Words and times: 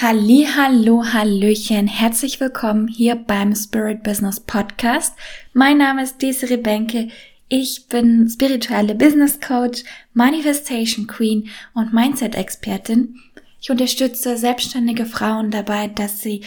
Hallo, 0.00 1.04
hallöchen, 1.12 1.88
herzlich 1.88 2.38
willkommen 2.38 2.86
hier 2.86 3.16
beim 3.16 3.52
Spirit 3.56 4.04
Business 4.04 4.38
Podcast. 4.38 5.16
Mein 5.54 5.78
Name 5.78 6.04
ist 6.04 6.22
Desiree 6.22 6.56
Benke. 6.56 7.08
Ich 7.48 7.88
bin 7.88 8.28
spirituelle 8.28 8.94
Business 8.94 9.40
Coach, 9.40 9.82
Manifestation 10.14 11.08
Queen 11.08 11.48
und 11.74 11.92
Mindset 11.92 12.36
Expertin. 12.36 13.16
Ich 13.60 13.72
unterstütze 13.72 14.36
selbstständige 14.36 15.04
Frauen 15.04 15.50
dabei, 15.50 15.88
dass 15.88 16.20
sie 16.20 16.42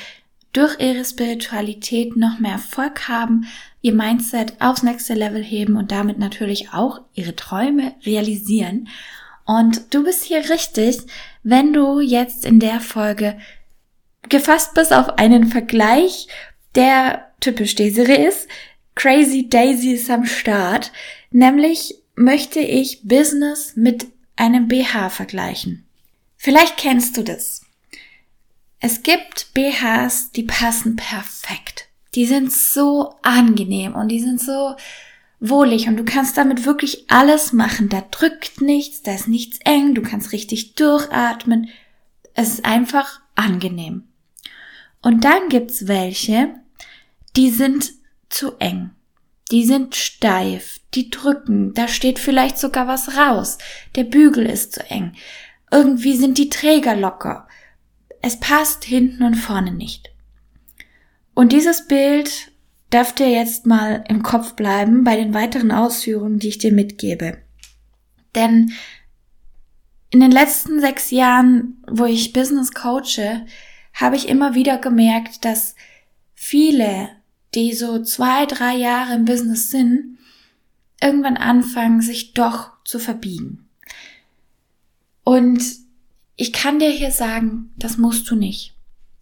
durch 0.54 0.80
ihre 0.80 1.04
Spiritualität 1.04 2.16
noch 2.16 2.40
mehr 2.40 2.54
Erfolg 2.54 3.10
haben, 3.10 3.48
ihr 3.82 3.94
Mindset 3.94 4.62
aufs 4.62 4.82
nächste 4.82 5.14
Level 5.14 5.44
heben 5.44 5.76
und 5.76 5.92
damit 5.92 6.20
natürlich 6.20 6.72
auch 6.72 7.02
ihre 7.16 7.36
Träume 7.36 7.96
realisieren. 8.06 8.88
Und 9.46 9.94
du 9.94 10.04
bist 10.04 10.24
hier 10.24 10.50
richtig, 10.50 11.00
wenn 11.44 11.74
du 11.74 12.00
jetzt 12.00 12.46
in 12.46 12.60
der 12.60 12.80
Folge 12.80 13.38
gefasst 14.30 14.74
bist 14.74 14.94
auf 14.94 15.18
einen 15.18 15.48
Vergleich, 15.48 16.28
der 16.76 17.32
typisch 17.40 17.76
Desiree 17.76 18.26
ist. 18.28 18.48
Crazy 18.96 19.50
Daisy 19.50 19.94
ist 19.94 20.10
am 20.10 20.26
Start. 20.26 20.92
Nämlich 21.32 21.96
möchte 22.16 22.60
ich 22.60 23.02
Business 23.04 23.76
mit 23.76 24.08
einem 24.36 24.68
BH 24.68 25.10
vergleichen. 25.10 25.86
Vielleicht 26.38 26.78
kennst 26.78 27.18
du 27.18 27.24
das. 27.24 27.62
Es 28.80 29.04
gibt 29.04 29.54
BHs, 29.54 30.32
die 30.32 30.44
passen 30.44 30.96
perfekt. 30.96 31.88
Die 32.16 32.26
sind 32.26 32.52
so 32.52 33.16
angenehm 33.22 33.96
und 33.96 34.10
die 34.10 34.20
sind 34.20 34.42
so 34.42 34.76
wohlig 35.42 35.88
und 35.88 35.98
du 35.98 36.06
kannst 36.06 36.38
damit 36.38 36.66
wirklich 36.66 37.12
alles 37.12 37.52
machen. 37.52 37.90
Da 37.90 38.02
drückt 38.10 38.62
nichts, 38.62 39.02
da 39.02 39.14
ist 39.14 39.28
nichts 39.28 39.60
eng, 39.66 39.94
du 39.94 40.02
kannst 40.02 40.32
richtig 40.32 40.76
durchatmen. 40.76 41.70
Es 42.34 42.50
ist 42.54 42.66
einfach 42.66 43.20
angenehm. 43.36 44.08
Und 45.02 45.26
dann 45.26 45.50
gibt's 45.50 45.88
welche, 45.88 46.54
die 47.36 47.50
sind 47.50 47.92
zu 48.30 48.58
eng. 48.60 48.92
Die 49.50 49.66
sind 49.66 49.96
steif, 49.96 50.80
die 50.94 51.10
drücken, 51.10 51.74
da 51.74 51.90
steht 51.90 52.20
vielleicht 52.20 52.58
sogar 52.58 52.88
was 52.88 53.18
raus. 53.18 53.58
Der 53.96 54.06
Bügel 54.06 54.46
ist 54.46 54.74
zu 54.74 54.90
eng. 54.90 55.14
Irgendwie 55.72 56.16
sind 56.16 56.38
die 56.38 56.50
Träger 56.50 56.96
locker. 56.96 57.48
Es 58.22 58.40
passt 58.40 58.86
hinten 58.86 59.24
und 59.24 59.36
vorne 59.36 59.74
nicht. 59.74 60.12
Und 61.34 61.52
dieses 61.52 61.88
Bild 61.88 62.51
darf 62.92 63.16
dir 63.16 63.30
jetzt 63.30 63.66
mal 63.66 64.04
im 64.08 64.22
Kopf 64.22 64.54
bleiben 64.54 65.04
bei 65.04 65.16
den 65.16 65.34
weiteren 65.34 65.72
Ausführungen, 65.72 66.38
die 66.38 66.50
ich 66.50 66.60
dir 66.60 66.72
mitgebe. 66.72 67.38
Denn 68.36 68.72
in 70.12 70.20
den 70.20 70.32
letzten 70.32 70.80
sechs 70.80 71.10
Jahren, 71.10 71.84
wo 71.90 72.06
ich 72.06 72.34
Business 72.34 72.74
coache, 72.74 73.46
habe 73.94 74.16
ich 74.16 74.28
immer 74.28 74.54
wieder 74.56 74.78
gemerkt, 74.78 75.44
dass 75.46 75.76
viele, 76.36 77.10
die 77.56 77.74
so 77.74 78.04
zwei, 78.04 78.46
drei 78.46 78.76
Jahre 78.76 79.16
im 79.16 79.26
Business 79.26 79.72
sind, 79.72 80.18
irgendwann 81.02 81.38
anfangen, 81.38 82.02
sich 82.02 82.34
doch 82.34 82.72
zu 82.84 83.00
verbiegen. 83.00 83.68
Und 85.24 85.64
ich 86.36 86.52
kann 86.52 86.80
dir 86.80 86.90
hier 86.90 87.12
sagen, 87.12 87.72
das 87.78 87.98
musst 87.98 88.30
du 88.30 88.36
nicht. 88.36 88.71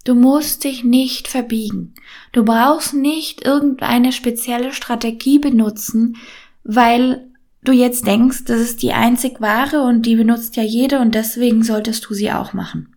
Du 0.10 0.16
musst 0.16 0.64
dich 0.64 0.84
nicht 0.84 1.28
verbiegen. 1.28 1.94
Du 2.32 2.44
brauchst 2.44 2.96
nicht 2.96 3.46
irgendeine 3.46 4.12
spezielle 4.12 4.74
Strategie 4.74 5.38
benutzen, 5.38 6.18
weil 6.64 7.28
du 7.62 7.74
jetzt 7.74 8.08
denkst, 8.08 8.46
das 8.46 8.60
ist 8.60 8.82
die 8.82 8.94
einzig 8.94 9.40
wahre 9.40 9.84
und 9.84 10.08
die 10.08 10.16
benutzt 10.16 10.56
ja 10.56 10.64
jede 10.64 10.98
und 10.98 11.14
deswegen 11.14 11.62
solltest 11.62 12.10
du 12.10 12.16
sie 12.16 12.32
auch 12.32 12.54
machen. 12.54 12.96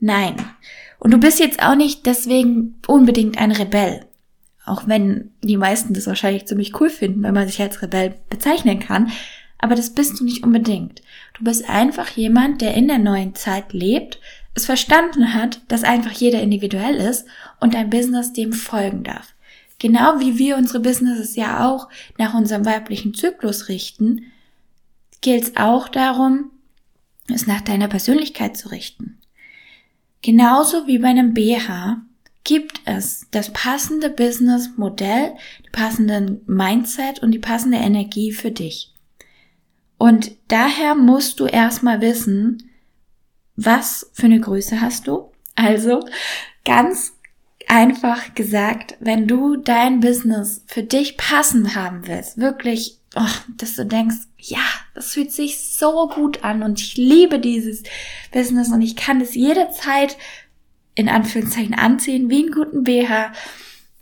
Nein. 0.00 0.36
Und 0.98 1.10
du 1.10 1.18
bist 1.18 1.38
jetzt 1.38 1.62
auch 1.62 1.74
nicht 1.74 2.06
deswegen 2.06 2.80
unbedingt 2.86 3.36
ein 3.36 3.52
Rebell. 3.52 4.06
Auch 4.64 4.88
wenn 4.88 5.32
die 5.44 5.58
meisten 5.58 5.92
das 5.92 6.06
wahrscheinlich 6.06 6.46
ziemlich 6.46 6.80
cool 6.80 6.88
finden, 6.88 7.24
wenn 7.24 7.34
man 7.34 7.46
sich 7.46 7.60
als 7.60 7.82
Rebell 7.82 8.14
bezeichnen 8.30 8.80
kann. 8.80 9.10
Aber 9.58 9.74
das 9.74 9.90
bist 9.90 10.18
du 10.18 10.24
nicht 10.24 10.44
unbedingt. 10.44 11.02
Du 11.36 11.44
bist 11.44 11.68
einfach 11.68 12.08
jemand, 12.08 12.62
der 12.62 12.72
in 12.72 12.88
der 12.88 12.98
neuen 12.98 13.34
Zeit 13.34 13.74
lebt, 13.74 14.18
es 14.58 14.66
verstanden 14.66 15.34
hat, 15.34 15.60
dass 15.68 15.84
einfach 15.84 16.12
jeder 16.12 16.42
individuell 16.42 16.96
ist 16.96 17.26
und 17.60 17.74
ein 17.74 17.90
Business 17.90 18.32
dem 18.32 18.52
folgen 18.52 19.04
darf. 19.04 19.34
Genau 19.78 20.20
wie 20.20 20.38
wir 20.38 20.56
unsere 20.56 20.80
Businesses 20.80 21.36
ja 21.36 21.66
auch 21.66 21.88
nach 22.18 22.34
unserem 22.34 22.66
weiblichen 22.66 23.14
Zyklus 23.14 23.68
richten, 23.68 24.26
gilt 25.20 25.44
es 25.44 25.56
auch 25.56 25.88
darum, 25.88 26.50
es 27.32 27.46
nach 27.46 27.60
deiner 27.60 27.88
Persönlichkeit 27.88 28.56
zu 28.56 28.68
richten. 28.68 29.18
Genauso 30.22 30.86
wie 30.86 30.98
bei 30.98 31.08
einem 31.08 31.32
BH 31.32 32.02
gibt 32.42 32.80
es 32.86 33.26
das 33.30 33.52
passende 33.52 34.10
Business-Modell, 34.10 35.34
die 35.64 35.70
passenden 35.70 36.40
Mindset 36.46 37.22
und 37.22 37.30
die 37.30 37.38
passende 37.38 37.78
Energie 37.78 38.32
für 38.32 38.50
dich. 38.50 38.94
Und 39.98 40.32
daher 40.48 40.94
musst 40.94 41.40
du 41.40 41.46
erstmal 41.46 42.00
wissen, 42.00 42.67
was 43.60 44.08
für 44.12 44.26
eine 44.26 44.38
Größe 44.38 44.80
hast 44.80 45.08
du? 45.08 45.32
Also 45.56 46.06
ganz 46.64 47.14
einfach 47.66 48.34
gesagt, 48.34 48.96
wenn 49.00 49.26
du 49.26 49.56
dein 49.56 49.98
Business 49.98 50.62
für 50.68 50.84
dich 50.84 51.16
passend 51.16 51.74
haben 51.74 52.06
willst, 52.06 52.38
wirklich, 52.38 52.98
oh, 53.16 53.26
dass 53.56 53.74
du 53.74 53.84
denkst, 53.84 54.16
ja, 54.38 54.62
das 54.94 55.12
fühlt 55.12 55.32
sich 55.32 55.58
so 55.58 56.08
gut 56.08 56.44
an 56.44 56.62
und 56.62 56.80
ich 56.80 56.96
liebe 56.96 57.40
dieses 57.40 57.82
Business 58.30 58.68
und 58.68 58.80
ich 58.80 58.94
kann 58.94 59.20
es 59.20 59.34
jederzeit 59.34 60.16
in 60.94 61.08
Anführungszeichen 61.08 61.74
anziehen, 61.74 62.30
wie 62.30 62.44
einen 62.44 62.52
guten 62.52 62.84
BH. 62.84 63.32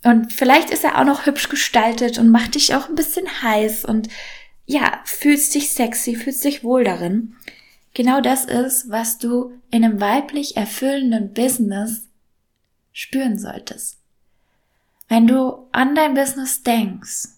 Und 0.04 0.34
vielleicht 0.34 0.68
ist 0.68 0.84
er 0.84 0.98
auch 0.98 1.04
noch 1.04 1.24
hübsch 1.24 1.48
gestaltet 1.48 2.18
und 2.18 2.28
macht 2.28 2.56
dich 2.56 2.74
auch 2.74 2.90
ein 2.90 2.94
bisschen 2.94 3.26
heiß 3.42 3.86
und 3.86 4.08
ja, 4.66 5.00
fühlst 5.04 5.54
dich 5.54 5.70
sexy, 5.70 6.14
fühlst 6.14 6.44
dich 6.44 6.62
wohl 6.62 6.84
darin 6.84 7.36
genau 7.96 8.20
das 8.20 8.44
ist, 8.44 8.90
was 8.90 9.16
du 9.16 9.58
in 9.70 9.82
einem 9.82 10.00
weiblich 10.02 10.54
erfüllenden 10.54 11.32
Business 11.32 12.10
spüren 12.92 13.38
solltest. 13.38 13.98
Wenn 15.08 15.26
du 15.26 15.66
an 15.72 15.94
dein 15.94 16.12
Business 16.12 16.62
denkst 16.62 17.28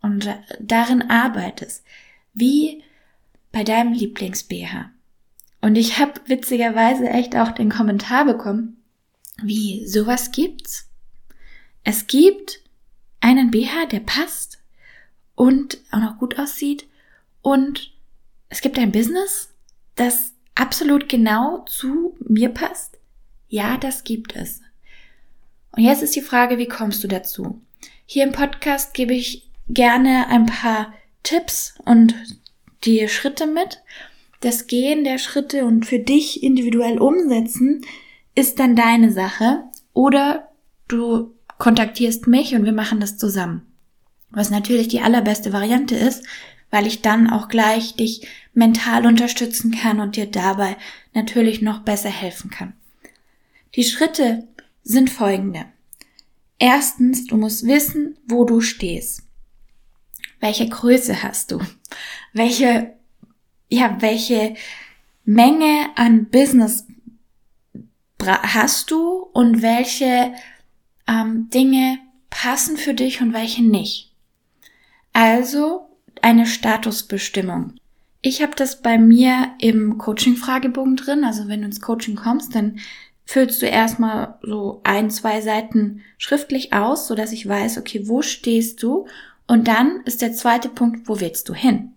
und 0.00 0.32
darin 0.60 1.10
arbeitest, 1.10 1.82
wie 2.32 2.84
bei 3.50 3.64
deinem 3.64 3.92
Lieblings-BH. 3.92 4.90
Und 5.62 5.74
ich 5.74 5.98
habe 5.98 6.20
witzigerweise 6.26 7.08
echt 7.08 7.34
auch 7.34 7.50
den 7.50 7.68
Kommentar 7.68 8.24
bekommen, 8.24 8.76
wie 9.42 9.84
sowas 9.88 10.30
gibt's. 10.30 10.88
Es 11.82 12.06
gibt 12.06 12.60
einen 13.20 13.50
BH, 13.50 13.86
der 13.86 14.00
passt 14.00 14.62
und 15.34 15.78
auch 15.90 15.98
noch 15.98 16.18
gut 16.18 16.38
aussieht 16.38 16.86
und 17.42 17.92
es 18.48 18.60
gibt 18.60 18.78
ein 18.78 18.92
Business, 18.92 19.52
das 19.98 20.32
absolut 20.54 21.08
genau 21.08 21.64
zu 21.66 22.16
mir 22.26 22.48
passt? 22.48 22.98
Ja, 23.48 23.76
das 23.76 24.04
gibt 24.04 24.36
es. 24.36 24.60
Und 25.72 25.84
jetzt 25.84 26.02
ist 26.02 26.16
die 26.16 26.22
Frage, 26.22 26.58
wie 26.58 26.68
kommst 26.68 27.02
du 27.04 27.08
dazu? 27.08 27.60
Hier 28.06 28.24
im 28.24 28.32
Podcast 28.32 28.94
gebe 28.94 29.14
ich 29.14 29.48
gerne 29.68 30.26
ein 30.28 30.46
paar 30.46 30.92
Tipps 31.22 31.74
und 31.84 32.14
die 32.84 33.08
Schritte 33.08 33.46
mit. 33.46 33.82
Das 34.40 34.66
Gehen 34.66 35.04
der 35.04 35.18
Schritte 35.18 35.64
und 35.64 35.84
für 35.84 35.98
dich 35.98 36.42
individuell 36.42 36.98
umsetzen 36.98 37.84
ist 38.34 38.58
dann 38.60 38.76
deine 38.76 39.12
Sache. 39.12 39.64
Oder 39.92 40.48
du 40.86 41.34
kontaktierst 41.58 42.26
mich 42.26 42.54
und 42.54 42.64
wir 42.64 42.72
machen 42.72 43.00
das 43.00 43.18
zusammen. 43.18 43.66
Was 44.30 44.50
natürlich 44.50 44.88
die 44.88 45.00
allerbeste 45.00 45.52
Variante 45.52 45.96
ist, 45.96 46.24
weil 46.70 46.86
ich 46.86 47.02
dann 47.02 47.30
auch 47.30 47.48
gleich 47.48 47.94
dich 47.96 48.26
mental 48.54 49.06
unterstützen 49.06 49.72
kann 49.72 50.00
und 50.00 50.16
dir 50.16 50.26
dabei 50.26 50.76
natürlich 51.14 51.62
noch 51.62 51.80
besser 51.80 52.10
helfen 52.10 52.50
kann. 52.50 52.74
Die 53.74 53.84
Schritte 53.84 54.46
sind 54.82 55.10
folgende. 55.10 55.66
Erstens, 56.58 57.26
du 57.26 57.36
musst 57.36 57.66
wissen, 57.66 58.16
wo 58.26 58.44
du 58.44 58.60
stehst. 58.60 59.22
Welche 60.40 60.68
Größe 60.68 61.22
hast 61.22 61.52
du? 61.52 61.60
Welche, 62.32 62.94
ja, 63.68 63.96
welche 64.00 64.54
Menge 65.24 65.90
an 65.94 66.26
Business 66.26 66.86
hast 68.20 68.90
du 68.90 69.28
und 69.32 69.62
welche 69.62 70.34
ähm, 71.06 71.48
Dinge 71.50 71.98
passen 72.30 72.76
für 72.76 72.94
dich 72.94 73.20
und 73.20 73.32
welche 73.32 73.62
nicht? 73.62 74.12
Also 75.12 75.87
eine 76.24 76.46
Statusbestimmung. 76.46 77.74
Ich 78.20 78.42
habe 78.42 78.54
das 78.56 78.82
bei 78.82 78.98
mir 78.98 79.52
im 79.58 79.98
Coaching-Fragebogen 79.98 80.96
drin. 80.96 81.24
Also 81.24 81.48
wenn 81.48 81.60
du 81.60 81.66
ins 81.66 81.80
Coaching 81.80 82.16
kommst, 82.16 82.54
dann 82.54 82.80
füllst 83.24 83.60
du 83.62 83.66
erstmal 83.66 84.38
so 84.42 84.80
ein, 84.84 85.10
zwei 85.10 85.40
Seiten 85.40 86.02
schriftlich 86.16 86.72
aus, 86.72 87.06
so 87.06 87.14
dass 87.14 87.32
ich 87.32 87.46
weiß, 87.46 87.78
okay, 87.78 88.08
wo 88.08 88.22
stehst 88.22 88.82
du? 88.82 89.06
Und 89.46 89.68
dann 89.68 90.02
ist 90.04 90.22
der 90.22 90.32
zweite 90.32 90.68
Punkt, 90.68 91.08
wo 91.08 91.20
willst 91.20 91.48
du 91.48 91.54
hin? 91.54 91.92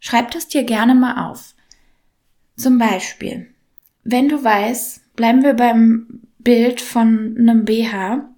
Schreib 0.00 0.30
das 0.30 0.48
dir 0.48 0.64
gerne 0.64 0.94
mal 0.94 1.28
auf. 1.30 1.54
Zum 2.56 2.78
Beispiel, 2.78 3.48
wenn 4.04 4.28
du 4.28 4.42
weißt, 4.42 5.16
bleiben 5.16 5.42
wir 5.42 5.54
beim 5.54 6.22
Bild 6.38 6.80
von 6.80 7.36
einem 7.38 7.64
BH. 7.64 8.28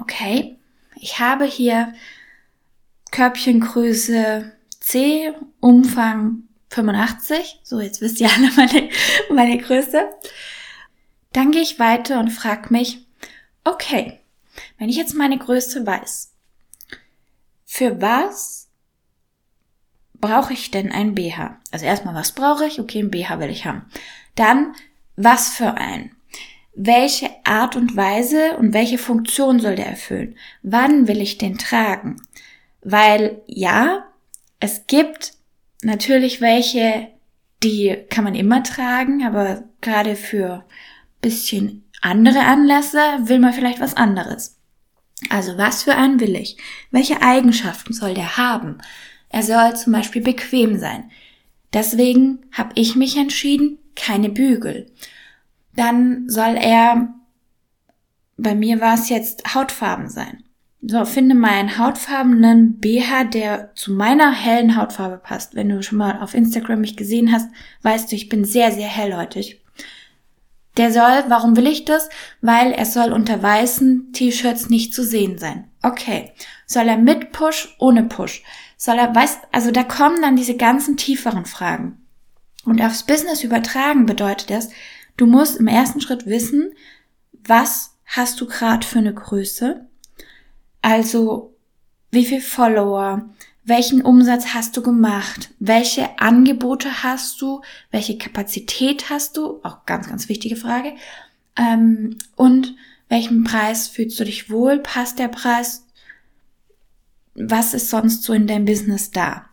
Okay, 0.00 0.56
ich 0.96 1.18
habe 1.18 1.44
hier 1.44 1.92
Körbchengröße 3.10 4.52
C, 4.78 5.32
Umfang 5.60 6.44
85. 6.70 7.60
So, 7.62 7.80
jetzt 7.80 8.00
wisst 8.00 8.20
ihr 8.20 8.30
alle 8.30 8.50
meine, 8.52 8.88
meine 9.30 9.58
Größe. 9.58 10.08
Dann 11.32 11.50
gehe 11.50 11.62
ich 11.62 11.78
weiter 11.78 12.18
und 12.18 12.30
frage 12.30 12.72
mich, 12.72 13.06
okay, 13.64 14.20
wenn 14.78 14.88
ich 14.88 14.96
jetzt 14.96 15.14
meine 15.14 15.38
Größe 15.38 15.86
weiß, 15.86 16.32
für 17.64 18.00
was 18.00 18.68
brauche 20.20 20.52
ich 20.52 20.70
denn 20.70 20.92
ein 20.92 21.14
BH? 21.14 21.60
Also 21.70 21.86
erstmal, 21.86 22.14
was 22.14 22.32
brauche 22.32 22.66
ich? 22.66 22.80
Okay, 22.80 23.00
ein 23.00 23.10
BH 23.10 23.38
will 23.38 23.50
ich 23.50 23.64
haben. 23.64 23.86
Dann, 24.34 24.74
was 25.16 25.50
für 25.50 25.74
ein? 25.74 26.14
Welche 26.74 27.30
Art 27.44 27.76
und 27.76 27.96
Weise 27.96 28.56
und 28.56 28.72
welche 28.72 28.98
Funktion 28.98 29.60
soll 29.60 29.76
der 29.76 29.86
erfüllen? 29.86 30.36
Wann 30.62 31.08
will 31.08 31.20
ich 31.20 31.38
den 31.38 31.58
tragen? 31.58 32.16
Weil 32.82 33.42
ja, 33.46 34.04
es 34.58 34.86
gibt 34.86 35.34
natürlich 35.82 36.40
welche, 36.40 37.08
die 37.62 37.96
kann 38.10 38.24
man 38.24 38.34
immer 38.34 38.62
tragen, 38.62 39.24
aber 39.24 39.64
gerade 39.80 40.16
für 40.16 40.64
bisschen 41.20 41.84
andere 42.00 42.40
Anlässe 42.40 42.98
will 43.20 43.38
man 43.38 43.52
vielleicht 43.52 43.80
was 43.80 43.94
anderes. 43.94 44.58
Also 45.28 45.58
was 45.58 45.82
für 45.82 45.94
einen 45.96 46.18
will 46.20 46.34
ich? 46.34 46.56
Welche 46.90 47.20
Eigenschaften 47.20 47.92
soll 47.92 48.14
der 48.14 48.38
haben? 48.38 48.78
Er 49.28 49.42
soll 49.42 49.76
zum 49.76 49.92
Beispiel 49.92 50.22
bequem 50.22 50.78
sein. 50.78 51.10
Deswegen 51.72 52.46
habe 52.52 52.72
ich 52.74 52.96
mich 52.96 53.16
entschieden, 53.16 53.78
keine 53.94 54.30
Bügel. 54.30 54.90
Dann 55.76 56.28
soll 56.28 56.56
er, 56.56 57.14
bei 58.36 58.54
mir 58.54 58.80
war 58.80 58.94
es 58.94 59.08
jetzt 59.08 59.54
Hautfarben 59.54 60.08
sein. 60.08 60.42
So, 60.82 61.04
finde 61.04 61.34
mal 61.34 61.50
einen 61.50 61.78
hautfarbenen 61.78 62.78
BH, 62.78 63.24
der 63.24 63.74
zu 63.74 63.92
meiner 63.92 64.32
hellen 64.32 64.76
Hautfarbe 64.76 65.18
passt. 65.18 65.54
Wenn 65.54 65.68
du 65.68 65.82
schon 65.82 65.98
mal 65.98 66.22
auf 66.22 66.34
Instagram 66.34 66.80
mich 66.80 66.96
gesehen 66.96 67.32
hast, 67.32 67.50
weißt 67.82 68.10
du, 68.10 68.16
ich 68.16 68.30
bin 68.30 68.44
sehr, 68.44 68.72
sehr 68.72 68.88
hellhäutig. 68.88 69.62
Der 70.78 70.90
soll, 70.90 71.24
warum 71.28 71.56
will 71.56 71.66
ich 71.66 71.84
das? 71.84 72.08
Weil 72.40 72.72
er 72.72 72.86
soll 72.86 73.12
unter 73.12 73.42
weißen 73.42 74.12
T-Shirts 74.14 74.70
nicht 74.70 74.94
zu 74.94 75.04
sehen 75.04 75.36
sein. 75.36 75.70
Okay. 75.82 76.32
Soll 76.64 76.88
er 76.88 76.96
mit 76.96 77.32
Push, 77.32 77.76
ohne 77.78 78.04
Push? 78.04 78.42
Soll 78.78 78.96
er, 78.96 79.14
weißt, 79.14 79.40
also 79.52 79.72
da 79.72 79.82
kommen 79.82 80.22
dann 80.22 80.36
diese 80.36 80.56
ganzen 80.56 80.96
tieferen 80.96 81.44
Fragen. 81.44 82.06
Und 82.64 82.80
aufs 82.80 83.02
Business 83.02 83.44
übertragen 83.44 84.06
bedeutet 84.06 84.48
das, 84.48 84.70
du 85.18 85.26
musst 85.26 85.58
im 85.58 85.66
ersten 85.66 86.00
Schritt 86.00 86.24
wissen, 86.26 86.72
was 87.32 87.98
hast 88.06 88.40
du 88.40 88.46
gerade 88.46 88.86
für 88.86 88.98
eine 88.98 89.12
Größe? 89.12 89.89
Also, 90.82 91.54
wie 92.10 92.24
viel 92.24 92.40
Follower? 92.40 93.28
Welchen 93.64 94.02
Umsatz 94.02 94.54
hast 94.54 94.76
du 94.76 94.82
gemacht? 94.82 95.50
Welche 95.58 96.18
Angebote 96.18 97.02
hast 97.02 97.40
du? 97.40 97.62
Welche 97.90 98.18
Kapazität 98.18 99.10
hast 99.10 99.36
du? 99.36 99.60
Auch 99.62 99.84
ganz, 99.86 100.08
ganz 100.08 100.28
wichtige 100.28 100.56
Frage. 100.56 100.94
Ähm, 101.56 102.16
und 102.36 102.74
welchen 103.08 103.44
Preis 103.44 103.88
fühlst 103.88 104.18
du 104.18 104.24
dich 104.24 104.50
wohl? 104.50 104.78
Passt 104.78 105.18
der 105.18 105.28
Preis? 105.28 105.86
Was 107.34 107.74
ist 107.74 107.90
sonst 107.90 108.22
so 108.22 108.32
in 108.32 108.46
deinem 108.46 108.64
Business 108.64 109.10
da? 109.10 109.46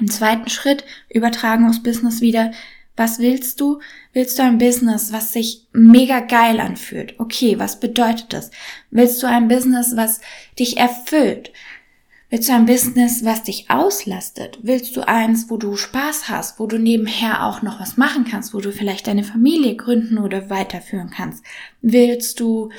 Im 0.00 0.10
zweiten 0.10 0.50
Schritt 0.50 0.84
übertragen 1.08 1.68
aufs 1.68 1.82
Business 1.82 2.20
wieder. 2.20 2.52
Was 2.96 3.18
willst 3.18 3.60
du? 3.60 3.80
Willst 4.12 4.38
du 4.38 4.44
ein 4.44 4.58
Business, 4.58 5.12
was 5.12 5.32
sich 5.32 5.66
mega 5.72 6.20
geil 6.20 6.60
anfühlt? 6.60 7.18
Okay, 7.18 7.58
was 7.58 7.80
bedeutet 7.80 8.32
das? 8.32 8.50
Willst 8.90 9.22
du 9.22 9.26
ein 9.26 9.48
Business, 9.48 9.96
was 9.96 10.20
dich 10.58 10.76
erfüllt? 10.76 11.52
Willst 12.30 12.48
du 12.48 12.52
ein 12.54 12.66
Business, 12.66 13.24
was 13.24 13.42
dich 13.42 13.68
auslastet? 13.68 14.58
Willst 14.62 14.96
du 14.96 15.06
eins, 15.06 15.50
wo 15.50 15.56
du 15.56 15.76
Spaß 15.76 16.28
hast, 16.28 16.58
wo 16.58 16.66
du 16.66 16.78
nebenher 16.78 17.44
auch 17.44 17.62
noch 17.62 17.80
was 17.80 17.96
machen 17.96 18.24
kannst, 18.24 18.54
wo 18.54 18.60
du 18.60 18.72
vielleicht 18.72 19.06
deine 19.06 19.24
Familie 19.24 19.76
gründen 19.76 20.18
oder 20.18 20.48
weiterführen 20.48 21.10
kannst? 21.10 21.44
Willst 21.82 22.38
du 22.40 22.70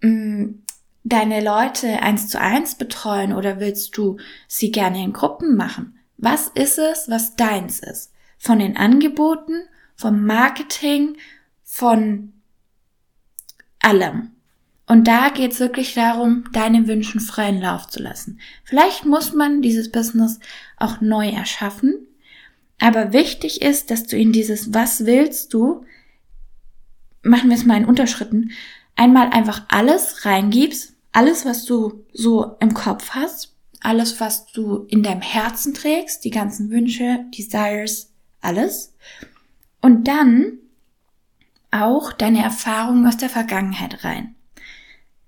mh, 0.00 0.10
mm, 0.10 0.62
deine 1.04 1.42
Leute 1.42 2.02
eins 2.02 2.28
zu 2.28 2.40
eins 2.40 2.74
betreuen 2.74 3.32
oder 3.32 3.60
willst 3.60 3.96
du 3.96 4.16
sie 4.48 4.72
gerne 4.72 5.02
in 5.02 5.12
Gruppen 5.12 5.56
machen? 5.56 5.98
Was 6.16 6.48
ist 6.48 6.78
es, 6.78 7.08
was 7.08 7.36
deins 7.36 7.80
ist? 7.80 8.12
Von 8.38 8.58
den 8.58 8.76
Angeboten, 8.76 9.54
vom 9.96 10.24
Marketing, 10.26 11.16
von 11.62 12.32
allem. 13.80 14.32
Und 14.86 15.08
da 15.08 15.30
geht 15.30 15.52
es 15.52 15.60
wirklich 15.60 15.94
darum, 15.94 16.44
deine 16.52 16.86
Wünschen 16.86 17.20
freien 17.20 17.60
Lauf 17.60 17.88
zu 17.88 18.00
lassen. 18.00 18.40
Vielleicht 18.64 19.04
muss 19.04 19.32
man 19.32 19.62
dieses 19.62 19.90
Business 19.90 20.38
auch 20.76 21.00
neu 21.00 21.28
erschaffen, 21.28 22.06
aber 22.78 23.12
wichtig 23.12 23.62
ist, 23.62 23.90
dass 23.90 24.04
du 24.04 24.16
in 24.16 24.32
dieses 24.32 24.72
Was 24.72 25.06
willst 25.06 25.54
du, 25.54 25.84
machen 27.22 27.48
wir 27.50 27.56
es 27.56 27.64
mal 27.64 27.78
in 27.78 27.86
Unterschritten, 27.86 28.52
einmal 28.94 29.30
einfach 29.30 29.62
alles 29.68 30.24
reingibst, 30.24 30.94
alles, 31.12 31.44
was 31.44 31.64
du 31.64 32.04
so 32.12 32.56
im 32.60 32.74
Kopf 32.74 33.10
hast, 33.10 33.54
alles, 33.80 34.20
was 34.20 34.46
du 34.52 34.84
in 34.88 35.02
deinem 35.02 35.22
Herzen 35.22 35.74
trägst, 35.74 36.24
die 36.24 36.30
ganzen 36.30 36.70
Wünsche, 36.70 37.24
Desires, 37.36 38.12
alles. 38.46 38.94
Und 39.82 40.08
dann 40.08 40.58
auch 41.70 42.12
deine 42.12 42.42
Erfahrungen 42.42 43.06
aus 43.06 43.16
der 43.16 43.28
Vergangenheit 43.28 44.04
rein. 44.04 44.34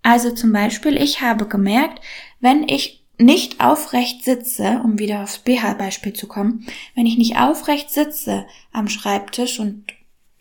Also 0.02 0.30
zum 0.30 0.52
Beispiel, 0.52 0.96
ich 0.96 1.20
habe 1.20 1.46
gemerkt, 1.46 2.00
wenn 2.40 2.66
ich 2.68 3.04
nicht 3.18 3.60
aufrecht 3.60 4.24
sitze, 4.24 4.80
um 4.84 4.98
wieder 4.98 5.22
aufs 5.22 5.38
BH-Beispiel 5.38 6.12
zu 6.12 6.28
kommen, 6.28 6.64
wenn 6.94 7.06
ich 7.06 7.18
nicht 7.18 7.36
aufrecht 7.36 7.90
sitze 7.90 8.46
am 8.72 8.88
Schreibtisch 8.88 9.58
und 9.58 9.92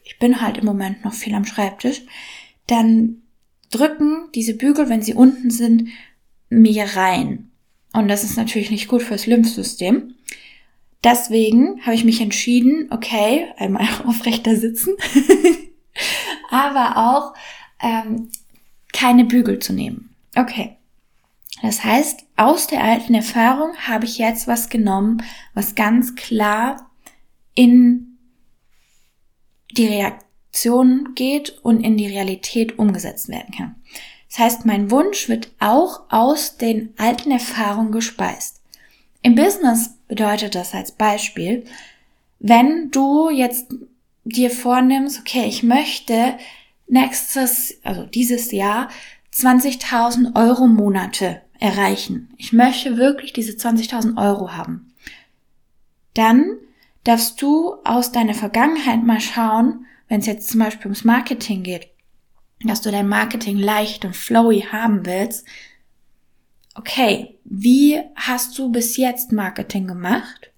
ich 0.04 0.20
bin 0.20 0.42
halt 0.42 0.58
im 0.58 0.66
Moment 0.66 1.04
noch 1.04 1.14
viel 1.14 1.34
am 1.34 1.46
Schreibtisch, 1.46 2.04
dann 2.68 3.24
drücken 3.72 4.30
diese 4.36 4.54
Bügel, 4.54 4.90
wenn 4.90 5.02
sie 5.02 5.16
unten 5.16 5.50
sind, 5.50 5.90
mir 6.50 6.86
rein. 6.96 7.50
Und 7.94 8.08
das 8.08 8.24
ist 8.24 8.38
natürlich 8.38 8.72
nicht 8.72 8.88
gut 8.88 9.02
fürs 9.02 9.26
Lymphsystem. 9.26 10.14
Deswegen 11.04 11.82
habe 11.84 11.96
ich 11.96 12.04
mich 12.04 12.22
entschieden, 12.22 12.90
okay, 12.92 13.48
einmal 13.58 13.88
aufrechter 14.06 14.56
sitzen, 14.56 14.96
aber 16.50 16.98
auch 16.98 17.34
ähm, 17.82 18.30
keine 18.94 19.26
Bügel 19.26 19.60
zu 19.60 19.74
nehmen. 19.74 20.16
Okay. 20.36 20.78
Das 21.62 21.84
heißt, 21.84 22.24
aus 22.36 22.68
der 22.68 22.84
alten 22.84 23.16
Erfahrung 23.16 23.76
habe 23.78 24.06
ich 24.06 24.20
jetzt 24.20 24.48
was 24.48 24.70
genommen, 24.70 25.24
was 25.56 25.74
ganz 25.74 26.16
klar 26.16 26.92
in 27.56 28.18
die 29.72 29.88
Reaktion 29.88 31.14
geht 31.16 31.58
und 31.64 31.82
in 31.82 31.98
die 31.98 32.08
Realität 32.08 32.78
umgesetzt 32.78 33.30
werden 33.30 33.54
kann. 33.56 33.76
Das 34.30 34.40
heißt, 34.40 34.66
mein 34.66 34.92
Wunsch 34.92 35.30
wird 35.30 35.52
auch 35.60 36.02
aus 36.10 36.58
den 36.58 36.94
alten 36.98 37.32
Erfahrungen 37.32 37.92
gespeist. 37.92 38.57
Im 39.22 39.36
Business 39.36 39.98
bedeutet 40.08 40.56
das 40.56 40.74
als 40.74 40.92
Beispiel, 40.92 41.66
wenn 42.40 42.92
du 42.92 43.30
jetzt 43.30 43.74
dir 44.24 44.52
vornimmst, 44.52 45.20
okay, 45.20 45.46
ich 45.48 45.64
möchte 45.64 46.38
nächstes, 46.88 47.78
also 47.84 48.04
dieses 48.06 48.52
Jahr 48.52 48.90
20.000 49.34 50.36
Euro 50.36 50.68
Monate 50.68 51.42
erreichen. 51.60 52.30
Ich 52.38 52.54
möchte 52.54 52.98
wirklich 52.98 53.34
diese 53.34 53.54
20.000 53.54 54.18
Euro 54.18 54.54
haben. 54.54 54.94
Dann 56.14 56.58
darfst 57.04 57.42
du 57.42 57.76
aus 57.84 58.12
deiner 58.12 58.34
Vergangenheit 58.34 59.04
mal 59.04 59.22
schauen, 59.22 59.86
wenn 60.08 60.20
es 60.20 60.26
jetzt 60.26 60.50
zum 60.50 60.60
Beispiel 60.60 60.88
ums 60.88 61.04
Marketing 61.04 61.64
geht, 61.64 61.88
dass 62.62 62.82
du 62.82 62.92
dein 62.92 63.08
Marketing 63.08 63.58
leicht 63.58 64.06
und 64.06 64.16
flowy 64.16 64.62
haben 64.72 65.06
willst. 65.06 65.46
Okay, 66.78 67.40
wie 67.44 68.00
hast 68.16 68.58
du 68.60 68.72
bis 68.72 68.98
jetzt 68.98 69.32
Marketing 69.32 69.88
gemacht? 69.88 70.52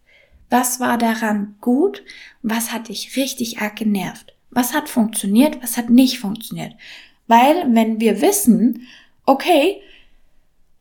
Was 0.49 0.81
war 0.81 0.97
daran 0.97 1.55
gut? 1.61 2.03
Was 2.41 2.73
hat 2.73 2.89
dich 2.89 3.15
richtig 3.15 3.59
arg 3.59 3.77
genervt? 3.77 4.33
Was 4.51 4.73
hat 4.73 4.89
funktioniert, 4.89 5.63
was 5.63 5.77
hat 5.77 5.89
nicht 5.89 6.19
funktioniert. 6.19 6.73
Weil 7.27 7.73
wenn 7.73 8.01
wir 8.01 8.21
wissen, 8.21 8.87
okay, 9.25 9.81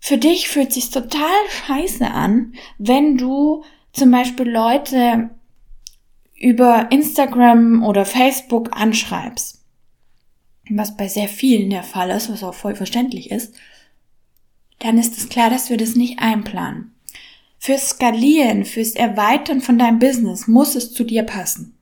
für 0.00 0.18
dich 0.18 0.48
fühlt 0.48 0.72
sich 0.72 0.90
total 0.90 1.28
scheiße 1.66 2.10
an, 2.10 2.54
wenn 2.78 3.16
du 3.16 3.62
zum 3.92 4.10
Beispiel 4.10 4.48
Leute 4.48 5.30
über 6.34 6.88
Instagram 6.90 7.84
oder 7.84 8.04
Facebook 8.04 8.70
anschreibst. 8.72 9.62
Was 10.70 10.96
bei 10.96 11.06
sehr 11.06 11.28
vielen 11.28 11.70
der 11.70 11.84
Fall 11.84 12.10
ist, 12.10 12.28
was 12.28 12.42
auch 12.42 12.54
voll 12.54 12.74
verständlich 12.74 13.30
ist, 13.30 13.54
dann 14.78 14.98
ist 14.98 15.16
es 15.18 15.28
klar, 15.28 15.50
dass 15.50 15.70
wir 15.70 15.76
das 15.76 15.94
nicht 15.94 16.18
einplanen. 16.20 16.94
Fürs 17.58 17.90
Skalieren, 17.90 18.64
fürs 18.64 18.92
Erweitern 18.92 19.60
von 19.60 19.78
deinem 19.78 19.98
Business 19.98 20.46
muss 20.46 20.76
es 20.76 20.92
zu 20.92 21.04
dir 21.04 21.24
passen. 21.24 21.76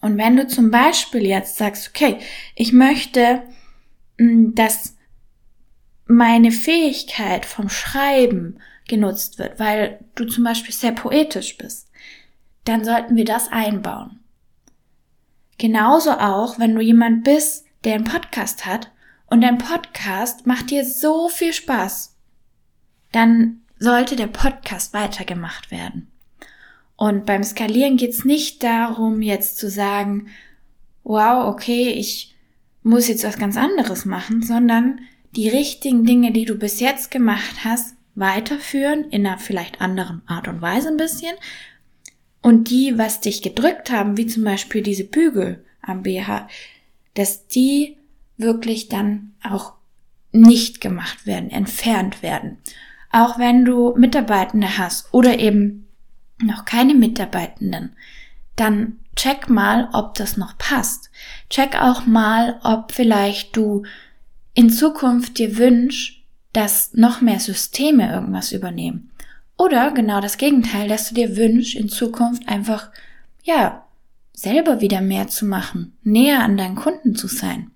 Und 0.00 0.18
wenn 0.18 0.36
du 0.36 0.46
zum 0.46 0.70
Beispiel 0.70 1.26
jetzt 1.26 1.56
sagst, 1.56 1.90
okay, 1.90 2.18
ich 2.56 2.72
möchte, 2.72 3.42
mm, 4.18 4.54
dass 4.54 4.96
meine 6.06 6.50
Fähigkeit 6.50 7.46
vom 7.46 7.68
Schreiben 7.68 8.58
genutzt 8.88 9.38
wird, 9.38 9.60
weil 9.60 10.00
du 10.16 10.24
zum 10.24 10.42
Beispiel 10.42 10.74
sehr 10.74 10.92
poetisch 10.92 11.56
bist, 11.56 11.88
dann 12.64 12.84
sollten 12.84 13.14
wir 13.14 13.24
das 13.24 13.52
einbauen. 13.52 14.18
Genauso 15.58 16.10
auch, 16.12 16.58
wenn 16.58 16.74
du 16.74 16.80
jemand 16.80 17.22
bist, 17.22 17.66
der 17.84 17.94
einen 17.94 18.04
Podcast 18.04 18.66
hat 18.66 18.90
und 19.30 19.40
dein 19.40 19.58
Podcast 19.58 20.46
macht 20.46 20.70
dir 20.70 20.84
so 20.84 21.28
viel 21.28 21.52
Spaß, 21.52 22.16
dann 23.12 23.62
sollte 23.78 24.16
der 24.16 24.26
Podcast 24.26 24.92
weitergemacht 24.92 25.70
werden. 25.70 26.08
Und 26.96 27.24
beim 27.24 27.42
Skalieren 27.42 27.96
geht's 27.96 28.24
nicht 28.24 28.62
darum, 28.62 29.22
jetzt 29.22 29.56
zu 29.56 29.70
sagen, 29.70 30.26
wow, 31.02 31.46
okay, 31.46 31.88
ich 31.88 32.34
muss 32.82 33.08
jetzt 33.08 33.24
was 33.24 33.38
ganz 33.38 33.56
anderes 33.56 34.04
machen, 34.04 34.42
sondern 34.42 35.00
die 35.34 35.48
richtigen 35.48 36.04
Dinge, 36.04 36.32
die 36.32 36.44
du 36.44 36.56
bis 36.56 36.80
jetzt 36.80 37.10
gemacht 37.10 37.64
hast, 37.64 37.94
weiterführen 38.16 39.04
in 39.10 39.26
einer 39.26 39.38
vielleicht 39.38 39.80
anderen 39.80 40.22
Art 40.26 40.48
und 40.48 40.60
Weise 40.60 40.88
ein 40.88 40.96
bisschen. 40.96 41.34
Und 42.42 42.68
die, 42.68 42.98
was 42.98 43.20
dich 43.20 43.42
gedrückt 43.42 43.90
haben, 43.90 44.16
wie 44.16 44.26
zum 44.26 44.44
Beispiel 44.44 44.82
diese 44.82 45.04
Bügel 45.04 45.64
am 45.82 46.02
BH, 46.02 46.48
dass 47.14 47.46
die 47.46 47.96
wirklich 48.40 48.88
dann 48.88 49.32
auch 49.42 49.74
nicht 50.32 50.80
gemacht 50.80 51.26
werden, 51.26 51.50
entfernt 51.50 52.22
werden. 52.22 52.58
Auch 53.10 53.38
wenn 53.38 53.64
du 53.64 53.94
Mitarbeitende 53.96 54.78
hast 54.78 55.12
oder 55.12 55.38
eben 55.38 55.88
noch 56.42 56.64
keine 56.64 56.94
Mitarbeitenden, 56.94 57.96
dann 58.56 58.98
check 59.16 59.48
mal, 59.48 59.88
ob 59.92 60.14
das 60.14 60.36
noch 60.36 60.56
passt. 60.58 61.10
Check 61.48 61.80
auch 61.80 62.06
mal, 62.06 62.60
ob 62.62 62.92
vielleicht 62.92 63.56
du 63.56 63.82
in 64.54 64.70
Zukunft 64.70 65.38
dir 65.38 65.56
wünschst, 65.58 66.16
dass 66.52 66.94
noch 66.94 67.20
mehr 67.20 67.40
Systeme 67.40 68.12
irgendwas 68.12 68.52
übernehmen. 68.52 69.10
Oder 69.56 69.90
genau 69.90 70.20
das 70.20 70.38
Gegenteil, 70.38 70.88
dass 70.88 71.08
du 71.08 71.14
dir 71.14 71.36
wünschst, 71.36 71.74
in 71.74 71.88
Zukunft 71.88 72.48
einfach, 72.48 72.90
ja, 73.42 73.84
selber 74.32 74.80
wieder 74.80 75.00
mehr 75.00 75.28
zu 75.28 75.44
machen, 75.44 75.92
näher 76.02 76.42
an 76.42 76.56
deinen 76.56 76.76
Kunden 76.76 77.14
zu 77.14 77.28
sein. 77.28 77.70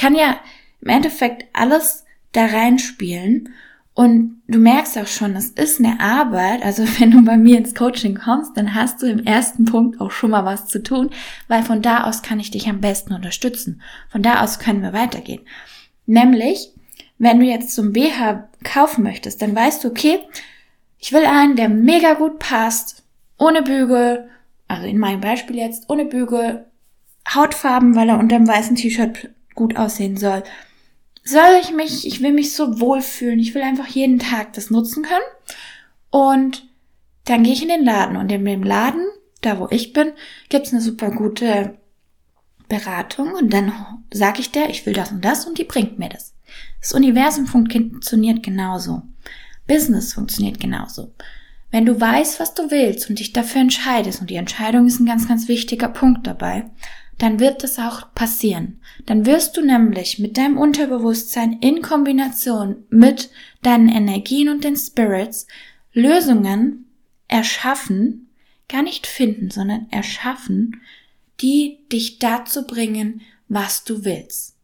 Kann 0.00 0.14
ja 0.14 0.40
im 0.80 0.88
Endeffekt 0.88 1.44
alles 1.52 2.04
da 2.32 2.46
reinspielen 2.46 3.50
und 3.92 4.40
du 4.46 4.58
merkst 4.58 4.96
auch 4.96 5.06
schon, 5.06 5.36
es 5.36 5.50
ist 5.50 5.78
eine 5.78 6.00
Arbeit. 6.00 6.62
Also 6.62 6.84
wenn 6.98 7.10
du 7.10 7.22
bei 7.22 7.36
mir 7.36 7.58
ins 7.58 7.74
Coaching 7.74 8.14
kommst, 8.14 8.56
dann 8.56 8.74
hast 8.74 9.02
du 9.02 9.06
im 9.06 9.26
ersten 9.26 9.66
Punkt 9.66 10.00
auch 10.00 10.10
schon 10.10 10.30
mal 10.30 10.46
was 10.46 10.66
zu 10.68 10.82
tun, 10.82 11.10
weil 11.48 11.62
von 11.62 11.82
da 11.82 12.04
aus 12.04 12.22
kann 12.22 12.40
ich 12.40 12.50
dich 12.50 12.66
am 12.66 12.80
besten 12.80 13.12
unterstützen. 13.12 13.82
Von 14.08 14.22
da 14.22 14.42
aus 14.42 14.58
können 14.58 14.80
wir 14.80 14.94
weitergehen. 14.94 15.42
Nämlich, 16.06 16.72
wenn 17.18 17.38
du 17.38 17.44
jetzt 17.44 17.74
zum 17.74 17.92
BH 17.92 18.48
kaufen 18.64 19.04
möchtest, 19.04 19.42
dann 19.42 19.54
weißt 19.54 19.84
du, 19.84 19.88
okay, 19.88 20.20
ich 20.98 21.12
will 21.12 21.26
einen, 21.26 21.56
der 21.56 21.68
mega 21.68 22.14
gut 22.14 22.38
passt, 22.38 23.04
ohne 23.36 23.62
Bügel, 23.62 24.30
also 24.66 24.86
in 24.86 24.96
meinem 24.96 25.20
Beispiel 25.20 25.56
jetzt, 25.56 25.90
ohne 25.90 26.06
Bügel, 26.06 26.64
Hautfarben, 27.34 27.94
weil 27.96 28.08
er 28.08 28.18
unter 28.18 28.38
dem 28.38 28.48
weißen 28.48 28.76
T-Shirt 28.76 29.28
gut 29.60 29.76
aussehen 29.76 30.16
soll. 30.16 30.42
Soll 31.22 31.60
ich 31.60 31.70
mich, 31.72 32.06
ich 32.06 32.22
will 32.22 32.32
mich 32.32 32.54
so 32.54 32.80
wohlfühlen, 32.80 33.38
ich 33.38 33.54
will 33.54 33.60
einfach 33.60 33.88
jeden 33.88 34.18
Tag 34.18 34.54
das 34.54 34.70
nutzen 34.70 35.02
können. 35.02 35.20
Und 36.08 36.66
dann 37.26 37.42
gehe 37.42 37.52
ich 37.52 37.60
in 37.62 37.68
den 37.68 37.84
Laden 37.84 38.16
und 38.16 38.32
in 38.32 38.42
dem 38.46 38.62
Laden, 38.62 39.04
da 39.42 39.60
wo 39.60 39.68
ich 39.70 39.92
bin, 39.92 40.12
gibt's 40.48 40.72
eine 40.72 40.80
super 40.80 41.10
gute 41.10 41.78
Beratung 42.68 43.34
und 43.34 43.52
dann 43.52 43.70
sage 44.10 44.40
ich 44.40 44.50
der, 44.50 44.70
ich 44.70 44.86
will 44.86 44.94
das 44.94 45.12
und 45.12 45.22
das 45.22 45.44
und 45.44 45.58
die 45.58 45.64
bringt 45.64 45.98
mir 45.98 46.08
das. 46.08 46.34
Das 46.80 46.94
Universum 46.94 47.46
funktioniert 47.46 48.42
genauso. 48.42 49.02
Business 49.66 50.14
funktioniert 50.14 50.58
genauso. 50.58 51.12
Wenn 51.70 51.84
du 51.84 52.00
weißt, 52.00 52.40
was 52.40 52.54
du 52.54 52.70
willst 52.70 53.10
und 53.10 53.18
dich 53.18 53.34
dafür 53.34 53.60
entscheidest, 53.60 54.22
und 54.22 54.30
die 54.30 54.36
Entscheidung 54.36 54.86
ist 54.86 55.00
ein 55.00 55.06
ganz, 55.06 55.28
ganz 55.28 55.48
wichtiger 55.48 55.88
Punkt 55.88 56.26
dabei, 56.26 56.70
dann 57.20 57.38
wird 57.38 57.62
das 57.62 57.78
auch 57.78 58.14
passieren. 58.14 58.80
Dann 59.04 59.26
wirst 59.26 59.56
du 59.56 59.60
nämlich 59.60 60.18
mit 60.18 60.38
deinem 60.38 60.56
Unterbewusstsein 60.56 61.52
in 61.60 61.82
Kombination 61.82 62.84
mit 62.88 63.30
deinen 63.62 63.90
Energien 63.90 64.48
und 64.48 64.64
den 64.64 64.74
Spirits 64.74 65.46
Lösungen 65.92 66.86
erschaffen, 67.28 68.30
gar 68.68 68.82
nicht 68.82 69.06
finden, 69.06 69.50
sondern 69.50 69.86
erschaffen, 69.90 70.80
die 71.42 71.80
dich 71.92 72.18
dazu 72.18 72.66
bringen, 72.66 73.20
was 73.48 73.84
du 73.84 74.04
willst. 74.04 74.56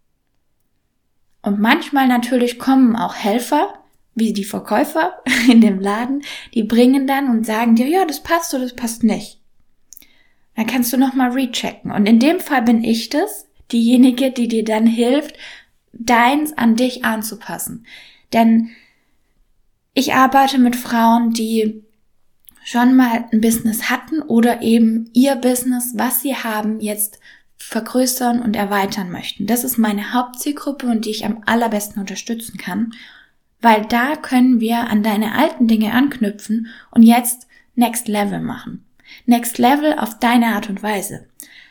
Und 1.42 1.60
manchmal 1.60 2.08
natürlich 2.08 2.58
kommen 2.58 2.96
auch 2.96 3.14
Helfer, 3.14 3.74
wie 4.14 4.32
die 4.32 4.44
Verkäufer 4.44 5.22
in 5.50 5.60
dem 5.60 5.78
Laden, 5.78 6.22
die 6.54 6.62
bringen 6.62 7.06
dann 7.06 7.28
und 7.28 7.44
sagen 7.44 7.76
dir, 7.76 7.86
ja, 7.86 8.06
das 8.06 8.22
passt 8.22 8.54
oder 8.54 8.62
das 8.62 8.74
passt 8.74 9.04
nicht. 9.04 9.35
Dann 10.56 10.66
kannst 10.66 10.92
du 10.92 10.96
nochmal 10.96 11.30
rechecken. 11.30 11.92
Und 11.92 12.06
in 12.06 12.18
dem 12.18 12.40
Fall 12.40 12.62
bin 12.62 12.82
ich 12.82 13.10
das, 13.10 13.46
diejenige, 13.70 14.30
die 14.30 14.48
dir 14.48 14.64
dann 14.64 14.86
hilft, 14.86 15.36
deins 15.92 16.56
an 16.56 16.76
dich 16.76 17.04
anzupassen. 17.04 17.86
Denn 18.32 18.70
ich 19.94 20.14
arbeite 20.14 20.58
mit 20.58 20.76
Frauen, 20.76 21.32
die 21.32 21.82
schon 22.64 22.96
mal 22.96 23.26
ein 23.32 23.40
Business 23.40 23.90
hatten 23.90 24.20
oder 24.22 24.62
eben 24.62 25.10
ihr 25.12 25.36
Business, 25.36 25.92
was 25.94 26.22
sie 26.22 26.34
haben, 26.34 26.80
jetzt 26.80 27.20
vergrößern 27.58 28.40
und 28.40 28.56
erweitern 28.56 29.10
möchten. 29.10 29.46
Das 29.46 29.64
ist 29.64 29.78
meine 29.78 30.12
Hauptzielgruppe 30.12 30.86
und 30.86 31.04
die 31.04 31.10
ich 31.10 31.24
am 31.24 31.42
allerbesten 31.46 32.00
unterstützen 32.00 32.58
kann, 32.58 32.92
weil 33.60 33.84
da 33.86 34.16
können 34.16 34.60
wir 34.60 34.88
an 34.88 35.02
deine 35.02 35.36
alten 35.36 35.66
Dinge 35.66 35.92
anknüpfen 35.92 36.68
und 36.90 37.02
jetzt 37.02 37.46
Next 37.74 38.08
Level 38.08 38.40
machen. 38.40 38.85
Next 39.26 39.58
Level 39.58 39.98
auf 39.98 40.18
deine 40.18 40.54
Art 40.54 40.68
und 40.68 40.82
Weise, 40.82 41.28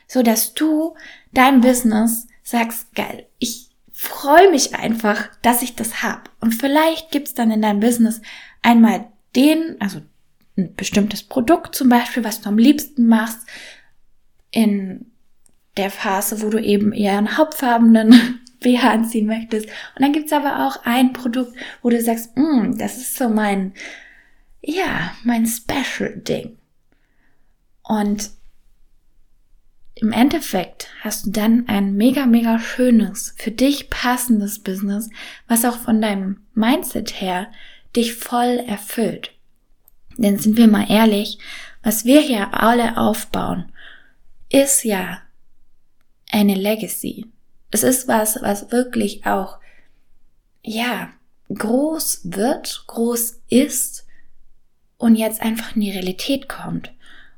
so 0.08 0.24
dass 0.24 0.54
du 0.54 0.96
dein 1.34 1.62
Business 1.62 2.28
sagst, 2.44 2.94
geil, 2.96 3.26
ich 3.40 3.70
freue 3.92 4.52
mich 4.52 4.76
einfach, 4.76 5.30
dass 5.42 5.62
ich 5.62 5.76
das 5.76 6.04
hab. 6.04 6.30
Und 6.42 6.54
vielleicht 6.54 7.12
gibt's 7.12 7.34
dann 7.34 7.52
in 7.52 7.62
deinem 7.62 7.80
Business 7.80 8.22
einmal 8.62 9.08
den, 9.36 9.78
also 9.80 10.02
ein 10.58 10.76
bestimmtes 10.76 11.24
Produkt 11.24 11.76
zum 11.76 11.90
Beispiel, 11.90 12.24
was 12.24 12.42
du 12.42 12.50
am 12.50 12.58
liebsten 12.58 13.08
machst, 13.08 13.40
in 14.52 15.12
der 15.78 15.90
Phase, 15.90 16.42
wo 16.42 16.50
du 16.50 16.62
eben 16.62 16.94
eher 16.94 17.18
einen 17.18 17.38
hauptfarbenen 17.38 18.40
BH 18.62 18.90
anziehen 18.92 19.28
möchtest. 19.28 19.66
Und 19.68 20.02
dann 20.02 20.14
gibt's 20.14 20.32
aber 20.32 20.66
auch 20.66 20.86
ein 20.86 21.14
Produkt, 21.14 21.54
wo 21.82 21.90
du 21.90 22.02
sagst, 22.02 22.38
mm, 22.38 22.78
das 22.78 22.98
ist 22.98 23.18
so 23.18 23.30
mein, 23.30 23.74
ja, 24.62 25.14
mein 25.24 25.46
Special-Ding. 25.46 26.58
Und 27.88 28.32
im 29.96 30.12
Endeffekt 30.12 30.90
hast 31.02 31.26
du 31.26 31.32
dann 31.32 31.68
ein 31.68 31.96
mega, 31.96 32.26
mega 32.26 32.60
schönes, 32.60 33.34
für 33.38 33.52
dich 33.52 33.90
passendes 33.90 34.60
Business, 34.60 35.10
was 35.48 35.64
auch 35.64 35.78
von 35.78 36.02
deinem 36.02 36.42
Mindset 36.54 37.22
her 37.22 37.48
dich 37.96 38.16
voll 38.16 38.62
erfüllt. 38.68 39.32
Denn 40.18 40.38
sind 40.38 40.58
wir 40.58 40.68
mal 40.68 40.90
ehrlich, 40.90 41.40
was 41.82 42.04
wir 42.04 42.20
hier 42.22 42.54
alle 42.54 42.98
aufbauen, 42.98 43.72
ist 44.50 44.84
ja 44.84 45.22
eine 46.32 46.56
Legacy. 46.56 47.28
Es 47.72 47.84
ist 47.84 48.08
was, 48.08 48.42
was 48.42 48.72
wirklich 48.72 49.26
auch, 49.26 49.60
ja, 50.64 51.10
groß 51.54 52.22
wird, 52.24 52.84
groß 52.88 53.42
ist 53.50 54.06
und 54.98 55.16
jetzt 55.16 55.42
einfach 55.42 55.76
in 55.76 55.82
die 55.82 55.92
Realität 55.92 56.50
kommt. 56.50 56.92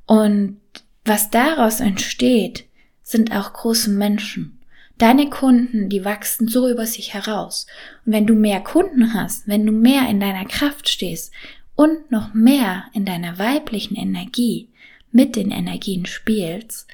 Und 0.08 0.60
was 1.06 1.30
daraus 1.30 1.80
entsteht, 1.80 2.66
sind 3.04 3.32
auch 3.32 3.54
große 3.54 3.92
Menschen. 3.92 4.60
Deine 4.98 5.30
Kunden, 5.30 5.90
die 5.90 6.04
wachsen 6.04 6.48
so 6.48 6.68
über 6.68 6.88
sich 6.88 7.14
heraus. 7.14 7.68
Und 8.06 8.14
wenn 8.14 8.26
du 8.26 8.34
mehr 8.34 8.62
Kunden 8.62 9.14
hast, 9.14 9.48
wenn 9.48 9.66
du 9.66 9.72
mehr 9.72 10.10
in 10.10 10.20
deiner 10.20 10.46
Kraft 10.46 10.90
stehst 10.90 11.32
und 11.76 12.10
noch 12.10 12.34
mehr 12.34 12.86
in 12.94 13.06
deiner 13.06 13.38
weiblichen 13.38 13.96
Energie 13.96 14.70
mit 15.12 15.36
den 15.36 15.52
Energien 15.52 16.08
spielst, 16.08 16.88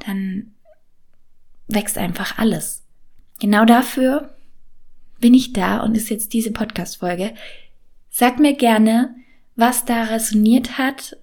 dann 0.00 0.52
wächst 1.68 1.96
einfach 1.96 2.38
alles. 2.38 2.82
Genau 3.38 3.64
dafür 3.64 4.34
bin 5.20 5.34
ich 5.34 5.52
da 5.52 5.80
und 5.80 5.96
ist 5.96 6.10
jetzt 6.10 6.32
diese 6.32 6.50
Podcast-Folge. 6.50 7.34
Sag 8.10 8.38
mir 8.38 8.54
gerne, 8.54 9.14
was 9.54 9.84
da 9.84 10.04
resoniert 10.04 10.78
hat. 10.78 11.16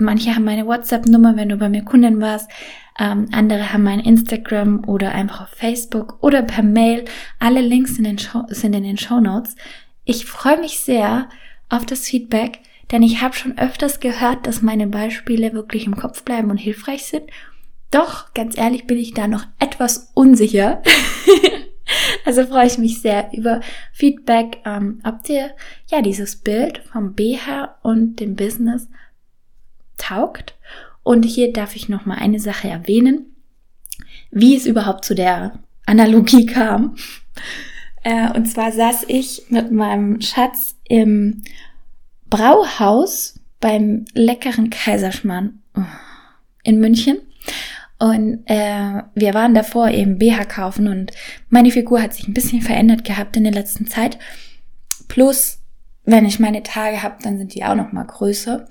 Manche 0.00 0.34
haben 0.34 0.44
meine 0.44 0.66
WhatsApp-Nummer, 0.66 1.36
wenn 1.36 1.48
du 1.50 1.56
bei 1.56 1.68
mir 1.68 1.84
Kundin 1.84 2.20
warst. 2.20 2.50
Ähm, 2.98 3.28
andere 3.32 3.72
haben 3.72 3.82
mein 3.82 4.00
Instagram 4.00 4.84
oder 4.86 5.12
einfach 5.12 5.42
auf 5.42 5.48
Facebook 5.50 6.18
oder 6.22 6.42
per 6.42 6.62
Mail. 6.62 7.04
Alle 7.38 7.60
Links 7.60 7.98
in 7.98 8.04
den 8.04 8.18
Show, 8.18 8.42
sind 8.48 8.74
in 8.74 8.82
den 8.82 8.98
Show 8.98 9.20
Notes. 9.20 9.56
Ich 10.04 10.26
freue 10.26 10.58
mich 10.58 10.80
sehr 10.80 11.28
auf 11.68 11.86
das 11.86 12.06
Feedback, 12.06 12.60
denn 12.90 13.02
ich 13.02 13.22
habe 13.22 13.34
schon 13.34 13.58
öfters 13.58 14.00
gehört, 14.00 14.46
dass 14.46 14.62
meine 14.62 14.86
Beispiele 14.86 15.52
wirklich 15.52 15.86
im 15.86 15.96
Kopf 15.96 16.24
bleiben 16.24 16.50
und 16.50 16.56
hilfreich 16.56 17.04
sind. 17.04 17.30
Doch, 17.90 18.34
ganz 18.34 18.56
ehrlich, 18.56 18.86
bin 18.86 18.98
ich 18.98 19.14
da 19.14 19.28
noch 19.28 19.44
etwas 19.58 20.10
unsicher. 20.14 20.82
also 22.24 22.46
freue 22.46 22.66
ich 22.66 22.78
mich 22.78 23.00
sehr 23.00 23.30
über 23.32 23.60
Feedback, 23.92 24.58
ähm, 24.64 25.00
ob 25.04 25.22
dir 25.24 25.50
ja 25.90 26.02
dieses 26.02 26.36
Bild 26.36 26.78
vom 26.92 27.14
BH 27.14 27.76
und 27.82 28.20
dem 28.20 28.36
Business 28.36 28.88
taugt. 30.00 30.54
Und 31.02 31.24
hier 31.24 31.52
darf 31.52 31.76
ich 31.76 31.88
noch 31.88 32.06
mal 32.06 32.16
eine 32.16 32.40
Sache 32.40 32.68
erwähnen, 32.68 33.36
wie 34.30 34.56
es 34.56 34.66
überhaupt 34.66 35.04
zu 35.04 35.14
der 35.14 35.58
Analogie 35.86 36.46
kam. 36.46 36.96
Äh, 38.02 38.32
und 38.32 38.46
zwar 38.46 38.72
saß 38.72 39.04
ich 39.08 39.44
mit 39.48 39.70
meinem 39.72 40.20
Schatz 40.20 40.76
im 40.88 41.42
Brauhaus 42.28 43.40
beim 43.60 44.04
leckeren 44.14 44.70
Kaiserschmarrn 44.70 45.60
oh, 45.76 45.82
in 46.62 46.80
München 46.80 47.18
und 48.00 48.44
äh, 48.46 49.02
wir 49.14 49.34
waren 49.34 49.52
davor 49.52 49.90
eben 49.90 50.18
BH 50.18 50.46
kaufen 50.46 50.88
und 50.88 51.12
meine 51.50 51.70
Figur 51.70 52.00
hat 52.00 52.14
sich 52.14 52.26
ein 52.26 52.32
bisschen 52.32 52.62
verändert 52.62 53.04
gehabt 53.04 53.36
in 53.36 53.44
der 53.44 53.52
letzten 53.52 53.86
Zeit. 53.86 54.18
Plus, 55.06 55.58
wenn 56.04 56.24
ich 56.24 56.40
meine 56.40 56.62
Tage 56.62 57.02
habe, 57.02 57.16
dann 57.22 57.36
sind 57.36 57.54
die 57.54 57.62
auch 57.62 57.74
noch 57.74 57.92
mal 57.92 58.06
größer. 58.06 58.66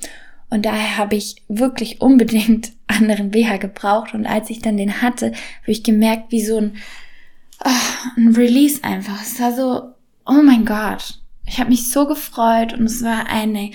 Und 0.50 0.66
daher 0.66 0.98
habe 0.98 1.16
ich 1.16 1.44
wirklich 1.48 2.02
unbedingt 2.02 2.72
anderen 2.88 3.32
BH 3.32 3.58
gebraucht. 3.58 4.14
Und 4.14 4.26
als 4.26 4.50
ich 4.50 4.60
dann 4.60 4.78
den 4.78 5.02
hatte, 5.02 5.28
habe 5.28 5.72
ich 5.72 5.84
gemerkt, 5.84 6.32
wie 6.32 6.44
so 6.44 6.58
ein, 6.58 6.78
oh, 7.64 8.18
ein 8.18 8.36
Release 8.36 8.84
einfach. 8.84 9.22
Es 9.22 9.40
war 9.40 9.54
so, 9.54 9.94
oh 10.26 10.42
mein 10.44 10.66
Gott. 10.66 11.20
Ich 11.46 11.60
habe 11.60 11.70
mich 11.70 11.92
so 11.92 12.06
gefreut 12.06 12.74
und 12.74 12.86
es 12.86 13.04
war 13.04 13.28
eine 13.28 13.72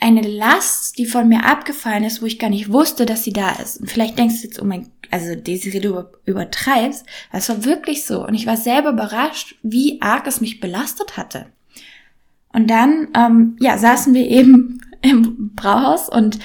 eine 0.00 0.22
Last, 0.22 0.98
die 0.98 1.06
von 1.06 1.28
mir 1.28 1.44
abgefallen 1.44 2.04
ist, 2.04 2.20
wo 2.22 2.26
ich 2.26 2.38
gar 2.38 2.50
nicht 2.50 2.70
wusste, 2.70 3.06
dass 3.06 3.24
sie 3.24 3.32
da 3.32 3.52
ist. 3.52 3.80
Und 3.80 3.90
vielleicht 3.90 4.18
denkst 4.18 4.42
du 4.42 4.48
jetzt, 4.48 4.60
oh 4.60 4.64
mein, 4.64 4.90
also 5.10 5.34
Desiree, 5.34 5.80
du 5.80 6.04
übertreibst. 6.24 7.06
Das 7.32 7.48
war 7.48 7.64
wirklich 7.64 8.04
so. 8.04 8.26
Und 8.26 8.34
ich 8.34 8.46
war 8.46 8.56
selber 8.56 8.90
überrascht, 8.90 9.56
wie 9.62 10.00
arg 10.02 10.26
es 10.26 10.40
mich 10.40 10.60
belastet 10.60 11.16
hatte. 11.16 11.46
Und 12.52 12.68
dann, 12.68 13.08
ähm, 13.14 13.56
ja, 13.60 13.78
saßen 13.78 14.14
wir 14.14 14.26
eben 14.28 14.80
im 15.02 15.54
Brauhaus 15.54 16.08
und 16.08 16.38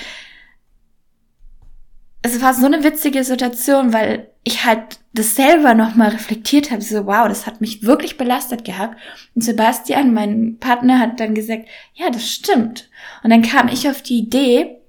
es 2.24 2.41
war 2.41 2.53
so 2.53 2.65
eine 2.65 2.84
witzige 2.84 3.24
Situation, 3.24 3.93
weil 3.93 4.29
ich 4.43 4.65
halt 4.65 5.00
das 5.13 5.36
selber 5.36 5.74
nochmal 5.74 6.10
reflektiert 6.10 6.72
habe, 6.72 6.81
so 6.81 7.05
wow, 7.05 7.27
das 7.27 7.46
hat 7.46 7.62
mich 7.62 7.84
wirklich 7.84 8.17
belastet 8.17 8.63
gehabt. 8.63 8.98
Und 9.36 9.43
Sebastian, 9.43 10.13
mein 10.13 10.58
Partner, 10.60 11.00
hat 11.00 11.20
dann 11.20 11.36
gesagt, 11.36 11.67
ja, 11.93 12.10
das 12.10 12.29
stimmt. 12.29 12.89
Und 13.24 13.31
dann 13.31 13.41
kam 13.41 13.67
ich 13.67 13.89
auf 13.89 14.01
die 14.01 14.20
Idee, 14.20 14.81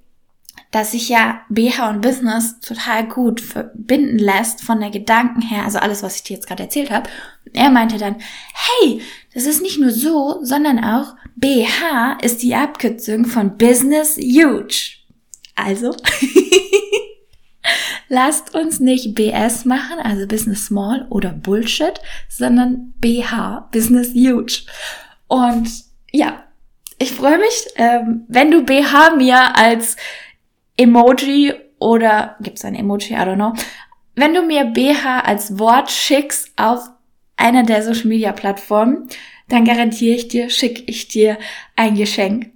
dass 0.72 0.92
sich 0.92 1.08
ja 1.08 1.42
BH 1.48 1.90
und 1.90 2.00
Business 2.00 2.58
total 2.60 3.06
gut 3.06 3.40
verbinden 3.40 4.18
lässt 4.18 4.62
von 4.62 4.80
der 4.80 4.90
Gedanken 4.90 5.42
her, 5.42 5.64
also 5.64 5.78
alles, 5.78 6.02
was 6.02 6.16
ich 6.16 6.22
dir 6.24 6.34
jetzt 6.34 6.48
gerade 6.48 6.64
erzählt 6.64 6.90
habe. 6.90 7.08
Er 7.52 7.70
meinte 7.70 7.98
dann, 7.98 8.16
hey, 8.54 9.00
das 9.34 9.44
ist 9.44 9.62
nicht 9.62 9.78
nur 9.78 9.90
so, 9.90 10.40
sondern 10.42 10.82
auch 10.82 11.14
BH 11.36 12.18
ist 12.22 12.42
die 12.42 12.54
Abkürzung 12.54 13.26
von 13.26 13.56
Business 13.56 14.16
Huge. 14.16 14.96
Also 15.54 15.94
Lasst 18.08 18.54
uns 18.54 18.80
nicht 18.80 19.14
BS 19.14 19.64
machen, 19.64 19.98
also 20.02 20.26
Business 20.26 20.66
Small 20.66 21.06
oder 21.08 21.30
Bullshit, 21.30 21.94
sondern 22.28 22.92
BH, 23.00 23.68
Business 23.72 24.08
Huge. 24.14 24.64
Und 25.28 25.70
ja, 26.10 26.42
ich 26.98 27.12
freue 27.12 27.38
mich, 27.38 27.66
ähm, 27.76 28.24
wenn 28.28 28.50
du 28.50 28.64
BH 28.64 29.16
mir 29.16 29.56
als 29.56 29.96
Emoji 30.76 31.54
oder 31.78 32.36
gibt's 32.40 32.64
ein 32.64 32.74
Emoji, 32.74 33.14
I 33.14 33.18
don't 33.18 33.34
know, 33.34 33.52
wenn 34.14 34.34
du 34.34 34.42
mir 34.42 34.64
BH 34.64 35.20
als 35.20 35.58
Wort 35.58 35.90
schickst 35.90 36.52
auf 36.56 36.90
einer 37.36 37.62
der 37.62 37.82
Social 37.82 38.06
Media 38.06 38.32
Plattformen, 38.32 39.08
dann 39.48 39.64
garantiere 39.64 40.16
ich 40.16 40.28
dir, 40.28 40.50
schicke 40.50 40.82
ich 40.86 41.08
dir 41.08 41.38
ein 41.76 41.94
Geschenk. 41.94 42.50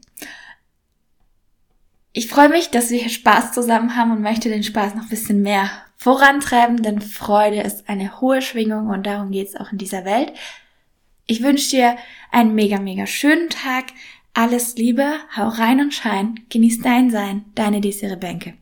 Ich 2.13 2.29
freue 2.29 2.49
mich, 2.49 2.71
dass 2.71 2.91
wir 2.91 2.99
hier 2.99 3.11
Spaß 3.11 3.53
zusammen 3.53 3.97
haben 3.97 4.13
und 4.13 4.23
möchte 4.23 4.49
den 4.49 4.63
Spaß 4.63 4.95
noch 4.95 5.03
ein 5.03 5.09
bisschen 5.09 5.43
mehr 5.43 5.71
vorantreiben, 5.97 6.83
denn 6.83 7.01
Freude 7.01 7.61
ist 7.61 7.89
eine 7.89 8.21
hohe 8.21 8.41
Schwingung 8.41 8.89
und 8.89 9.07
darum 9.07 9.31
geht 9.33 9.49
es 9.49 9.57
auch 9.57 9.73
in 9.73 9.79
dieser 9.79 10.05
Welt. 10.05 10.33
Ich 11.27 11.43
wünsche 11.43 11.71
dir 11.71 11.97
einen 12.31 12.55
mega, 12.55 12.79
mega 12.79 13.07
schönen 13.07 13.51
Tag. 13.51 13.87
Alles 14.39 14.75
Liebe, 14.75 15.15
hau 15.35 15.49
rein 15.49 15.81
und 15.81 15.95
schein, 15.95 16.41
genieß 16.51 16.83
dein 16.83 17.11
Sein, 17.11 17.47
deine 17.55 17.81
Desiree 17.81 18.17
Bänke. 18.17 18.53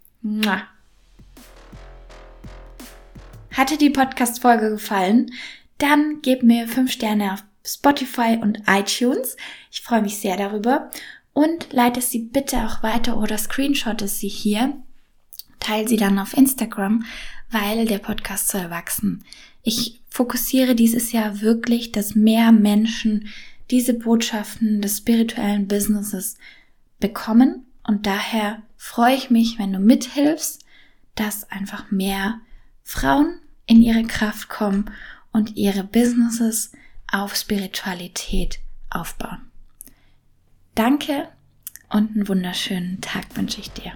Hatte 3.51 3.77
die 3.77 3.91
Podcast-Folge 3.91 4.71
gefallen? 4.71 5.33
Dann 5.79 6.21
gib 6.23 6.45
mir 6.45 6.69
5 6.69 6.93
Sterne 6.93 7.33
auf 7.33 7.43
Spotify 7.67 8.39
und 8.41 8.63
iTunes. 8.69 9.37
Ich 9.73 9.81
freue 9.81 10.03
mich 10.03 10.19
sehr 10.19 10.37
darüber 10.37 10.91
und 11.33 11.73
leite 11.73 12.01
sie 12.01 12.21
bitte 12.21 12.59
auch 12.59 12.85
weiter 12.85 13.17
oder 13.17 13.37
screenshotte 13.37 14.07
sie 14.07 14.29
hier. 14.29 14.81
Teile 15.59 15.89
sie 15.89 15.97
dann 15.97 16.21
auf 16.21 16.37
Instagram, 16.37 17.05
weil 17.51 17.87
der 17.87 17.99
Podcast 17.99 18.47
soll 18.47 18.71
wachsen. 18.71 19.25
Ich 19.65 20.01
fokussiere 20.09 20.77
dieses 20.77 21.11
Jahr 21.11 21.41
wirklich, 21.41 21.91
dass 21.91 22.15
mehr 22.15 22.53
Menschen 22.53 23.27
diese 23.71 23.95
Botschaften 23.95 24.81
des 24.81 24.99
spirituellen 24.99 25.69
Businesses 25.69 26.37
bekommen 27.01 27.67
und 27.87 28.07
daher 28.07 28.63
freue 28.77 29.17
ich 29.17 29.31
mich, 29.31 29.59
wenn 29.59 29.73
du 29.73 29.79
mithilfst, 29.79 30.65
dass 31.15 31.51
einfach 31.51 31.91
mehr 31.91 32.41
Frauen 32.83 33.39
in 33.67 33.83
ihre 33.83 34.05
Kraft 34.05 34.49
kommen 34.49 34.91
und 35.33 35.57
ihre 35.57 35.85
Businesses 35.85 36.73
auf 37.11 37.35
Spiritualität 37.35 38.61
aufbauen. 38.91 39.51
Danke 40.75 41.29
und 41.89 42.15
einen 42.15 42.29
wunderschönen 42.29 43.01
Tag 43.01 43.37
wünsche 43.37 43.61
ich 43.61 43.71
dir. 43.71 43.93